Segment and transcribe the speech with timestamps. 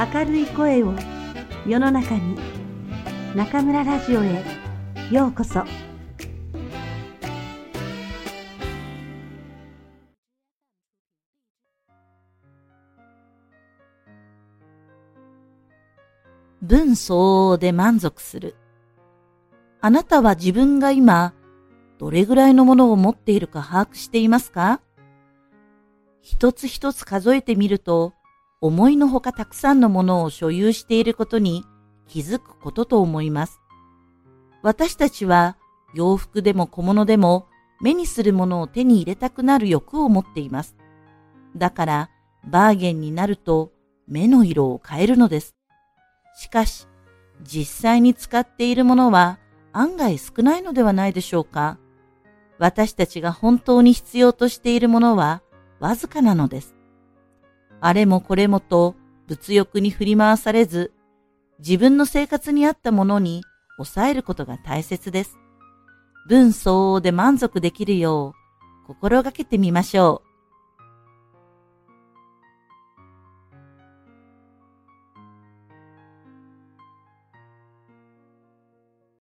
[0.00, 0.94] 明るい声を
[1.66, 2.38] 世の中に
[3.34, 4.44] 中村ラジオへ
[5.10, 5.64] ようこそ
[16.62, 18.54] 分相応で満足する。
[19.80, 21.32] あなたは自分が今、
[21.98, 24.80] どれぐらいのものを持っているか把握していますか？
[26.20, 28.12] 一つ一つ数えてみると、
[28.60, 31.64] 思いのほかたくさんのものを所有していることに
[32.08, 33.60] 気づくことと思います。
[34.62, 35.56] 私たちは
[35.94, 37.46] 洋服でも小物でも
[37.80, 40.76] 目にするものを手に入れたくなる欲を持っています。
[41.56, 42.10] だから
[42.44, 43.72] バーゲンになると
[44.08, 45.54] 目の色を変えるのです。
[46.36, 46.88] しかし
[47.42, 49.38] 実際に使っているものは
[49.72, 51.78] 案外少ないのではないでしょうか。
[52.58, 55.42] 私たちが本当に必要としているものは
[55.78, 56.77] わずかなのです。
[57.80, 58.96] あれもこれもと
[59.26, 60.92] 物欲に振り回されず、
[61.58, 63.42] 自分の生活に合ったものに
[63.76, 65.36] 抑えることが大切です。
[66.28, 68.34] 分相応で満足できるよ
[68.84, 70.27] う心がけてみましょう。